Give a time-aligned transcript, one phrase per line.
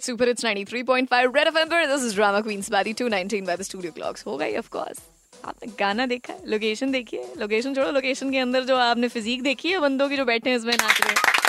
[0.00, 3.92] Super it's 93.5 red FM पर। This is drama queens बारी 219 by the studio
[3.92, 4.98] clocks हो गई ऑफ़ कोर्स
[5.44, 9.70] आपने गाना देखा है लोकेशन देखिए लोकेशन छोड़ो लोकेशन के अंदर जो आपने फिजिक देखी
[9.70, 11.43] है, बंदों की जो बैठे हैं इसमें नाच रहे हैं।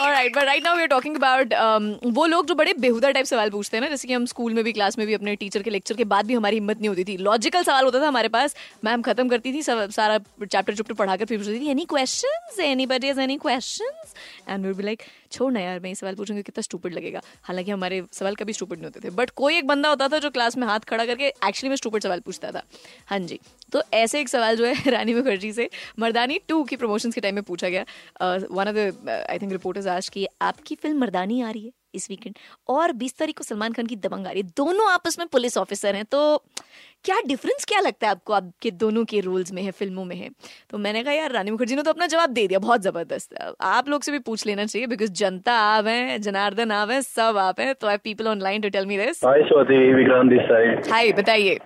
[0.00, 1.52] Right but right now we are talking about
[2.14, 4.62] वो लोग जो बड़े बेहुदा टाइप सवाल पूछते हैं ना, जैसे कि हम स्कूल में
[4.64, 7.04] भी क्लास में भी, अपने टीचर के लेक्चर के बाद भी हमारी हिम्मत नहीं होती
[7.04, 10.94] थी। लॉजिकल सवाल होता था हमारे पास। मैम खत्म करती थी, सब, सारा चैप्टर चुप्टर
[10.94, 14.02] पढ़ाकर फिर पूछती थी any question anybody any question
[14.48, 15.02] and we be like
[15.32, 18.78] छोड़ ना यार, मैं ये सवाल पूछूँगी, कितना स्टूपिड लगेगा। हालाँकि हमारे सवाल कभी स्टूपिड
[18.78, 21.26] नहीं होते थे। बट कोई एक बंदा होता था जो क्लास में हाथ खड़ा करके
[21.26, 22.62] एक्चुअली में स्टूपिड सवाल पूछता था।
[23.06, 23.38] हाँ जी
[23.72, 27.34] तो ऐसे एक सवाल जो है, रानी मुखर्जी से मर्दानी टू की प्रमोशन के टाइम
[27.34, 27.84] में पूछा गया।
[28.50, 32.08] One of the I think reporters आज की आपकी फ़िल्म मर्दानी आ रही है इस
[32.10, 32.38] वीकेंड
[32.68, 35.56] और बीस तारीख को सलमान खान की दबंग आ रही है। दोनों आपस में पुलिस
[35.58, 36.20] ऑफिसर हैं तो
[37.04, 38.32] क्या डिफरेंस क्या लगता है आपको?
[38.32, 40.28] आपके दोनों के रोल्स में है फ़िल्मों में है।
[40.70, 43.88] तो मैंने कहा यार रानी मुखर्जी ने तो अपना जवाब दे दिया बहुत ज़बरदस्त आप
[43.88, 47.60] लोग से भी पूछ लेना चाहिए बिकॉज़ जनता आप हैं जनार्दन आप हैं सब आप
[47.60, 51.12] हैं तो I people online to tell me this hi Swati Vikrant this side hi
[51.12, 51.58] बताइए।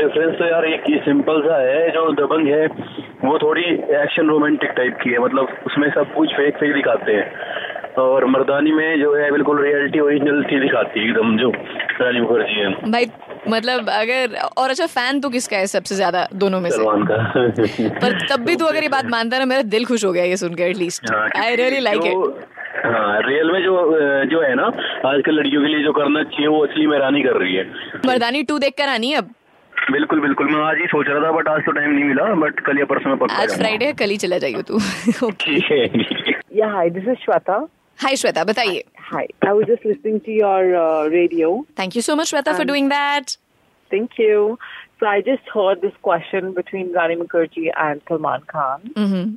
[0.00, 2.66] डिफरेंस तो यार एक सिंपल सा है जो दबंग है
[3.24, 3.62] वो थोड़ी
[3.96, 8.72] एक्शन रोमांटिक टाइप की है मतलब उसमें सब कुछ फेक फेक दिखाते हैं। और मर्दानी
[8.72, 11.50] में जो है बिल्कुल रियलिटी ओरिजिनल थी दिखाती है एकदम जो
[12.00, 13.06] रानी मुखर्जी है। भाई
[13.48, 16.76] मतलब अगर और अच्छा फ़ैन तो किसका है सबसे ज़्यादा दोनों में से?
[16.76, 17.16] सलमान का।
[18.00, 20.24] पर तब भी तू अगर ये बात मानता है ना मेरा दिल खुश हो गया
[20.24, 22.48] ये सुनकर at least I really like it
[22.86, 23.74] हाँ रियल में जो
[24.30, 24.66] जो है ना
[25.08, 27.64] आजकल लड़कियों के लिए जो करना चाहिए वो असली में रानी कर रही है।
[28.06, 29.28] मर्दानी टू देख कर आनी अब?
[29.92, 32.60] बिल्कुल बिल्कुल। मैं आज ही सोच रहा था बट आज तो टाइम नहीं मिला बट
[32.66, 34.78] कल या परसों में आज फ्राइडे कल ही चला जाइए तू।
[36.68, 37.66] Hi this is Shweta
[38.02, 42.26] hi Shweta बताइए। Hi I was just listening to your radio thank you so much
[42.30, 43.36] Shweta for doing that
[43.92, 44.58] thank you
[45.00, 49.36] so I just heard this question between Rani Mukherjee and Salman Khan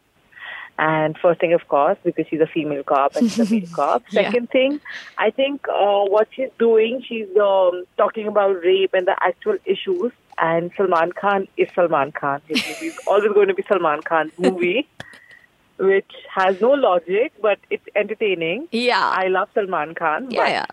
[0.80, 4.08] and first thing, of course, because she's a female cop and she's a male cop.
[4.14, 4.54] Second yeah.
[4.54, 4.78] thing,
[5.26, 10.16] I think uh, what she's doing, she's um, talking about rape and the actual issues.
[10.38, 12.42] And Salman Khan is Salman Khan.
[12.48, 14.88] His movie is always going to be Salman Khan's movie,
[15.78, 18.68] which has no logic, but it's entertaining.
[18.72, 19.00] Yeah.
[19.16, 20.32] I love Salman Khan.
[20.32, 20.66] Yeah, yeah.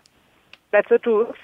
[0.71, 1.35] That's the truth.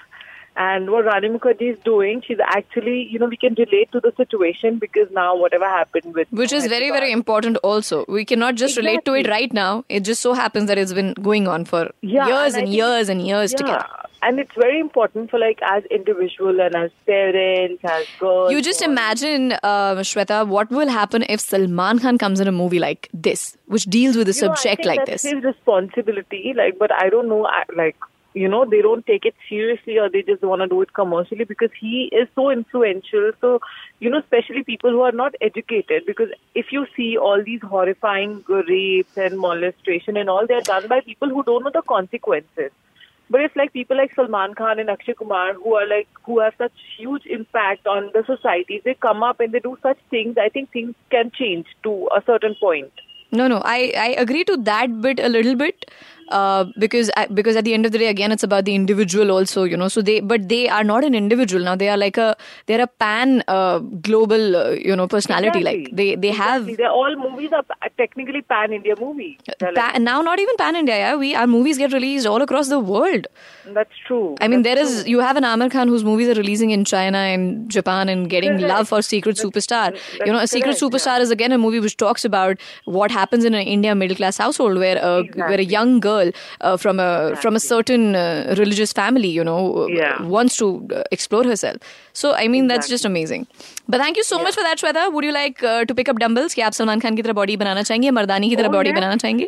[0.60, 4.12] And what Rani Mukherjee is doing, she's actually, you know, we can relate to the
[4.16, 6.26] situation because now whatever happened with.
[6.32, 8.04] Which is very, very important also.
[8.08, 9.84] We cannot just relate to it right now.
[9.88, 12.76] It just so happens that it's been going on for Yeah, years and and think-
[12.76, 13.56] years and years Yeah.
[13.58, 13.86] together.
[14.20, 18.50] And it's very important for like as individual and as parents, as girls.
[18.50, 22.80] You just imagine, uh, Shweta, what will happen if Salman Khan comes in a movie
[22.80, 25.32] like this, which deals with a You know, I subject think like that's this.
[25.32, 26.52] his responsibility.
[26.56, 27.46] Like, but I don't know.
[27.46, 27.96] I- Like,
[28.34, 31.44] you know, they don't take it seriously or they just want to do it commercially
[31.44, 33.30] because he is so influential.
[33.40, 33.60] So,
[34.00, 36.06] you know, especially people who are not educated.
[36.06, 41.00] Because if you see all these horrifying rapes and molestation and all, they're done by
[41.00, 42.70] people who don't know the consequences.
[43.30, 46.54] But it's like people like Salman Khan and Akshay Kumar who are like who have
[46.56, 48.80] such huge impact on the society.
[48.84, 50.36] They come up and they do such things.
[50.38, 52.92] I think things can change to a certain point.
[53.30, 55.90] No, no, I, I agree to that bit a little bit.
[56.30, 59.30] Uh, because I, because at the end of the day, again, it's about the individual
[59.30, 59.88] also, you know.
[59.88, 61.74] So they, but they are not an individual now.
[61.76, 65.60] They are like a, they're a pan uh, global, uh, you know, personality.
[65.60, 65.96] Like Exactly.
[65.96, 66.76] they, they have Exactly.
[66.76, 67.64] They're all movies are
[67.96, 69.36] technically pan India movies.
[69.58, 70.96] They're like- now not even pan India.
[70.96, 73.26] Yeah, we our movies get released all across the world.
[73.74, 74.36] that's true.
[74.40, 76.84] I mean, That's there is you have an Amir Khan whose movies are releasing in
[76.84, 78.68] China and Japan and getting Correct.
[78.68, 79.96] love for Secret Superstar.
[80.26, 83.44] you know, a Secret correct, Superstar is again a movie which talks about what happens
[83.44, 87.35] in an India middle class household where a where a young girl uh, from a
[87.41, 90.21] from a certain uh, religious family, you know, Yeah.
[90.35, 90.67] wants to
[90.99, 91.77] uh, explore herself.
[92.13, 93.47] So I mean, that's just amazing.
[93.87, 95.11] But thank you so much for that, Shweta.
[95.13, 96.55] Would you like uh, to pick up dumbbells?
[96.55, 98.99] क्या आप सलमान खान की तरह body बनाना चाहेंगे मर्दानी की तरह Oh, body yeah.
[98.99, 99.47] बनाना चाहेंगे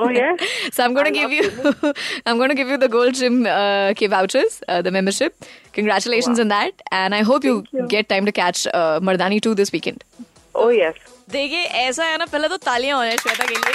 [0.00, 0.36] oh yeah.
[0.74, 1.46] so I'm going to give you,
[2.26, 5.48] I'm going to give you the Gold Gym uh, K vouchers, uh, the membership.
[5.78, 7.54] Congratulations on that, and I hope you,
[7.94, 10.04] get time to catch uh, Mardani 2 this weekend.
[10.64, 10.94] Oh yes.
[11.30, 13.74] देखिए ऐसा है ना पहले तो तालियां हो जाए श्वेता के लिए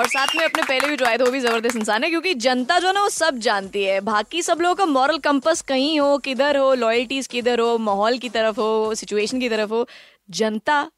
[0.00, 2.34] और साथ में अपने पहले भी जो आए थे वो भी ज़बरदस्त इंसान है, क्योंकि
[2.34, 6.16] जनता जो ना, वो सब जानती है। बाकी सब लोगों का मॉरल कंपस कहीं हो,
[6.18, 9.86] किधर हो लॉयल्टीज किधर हो, माहौल की तरफ़ हो सिचुएशन की तरफ़ हो,
[10.30, 10.90] जनता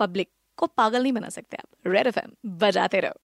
[0.00, 3.20] पब्लिक को पागल नहीं बना सकते आप। रेड एफ़ बजाते रहो।